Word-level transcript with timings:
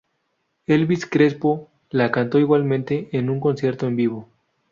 Elvis 0.65 1.05
Crespo 1.05 1.69
la 1.91 2.09
cantó 2.09 2.39
igualmente 2.39 3.07
en 3.11 3.29
un 3.29 3.39
concierto 3.39 3.85
en 3.85 3.95
vivo. 3.95 4.27